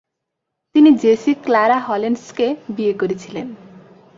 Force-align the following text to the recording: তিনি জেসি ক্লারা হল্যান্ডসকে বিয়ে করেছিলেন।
তিনি 0.75 0.89
জেসি 1.01 1.31
ক্লারা 1.43 1.77
হল্যান্ডসকে 1.79 2.47
বিয়ে 2.75 2.93
করেছিলেন। 2.93 3.47